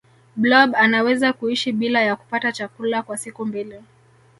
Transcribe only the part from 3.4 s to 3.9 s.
mbili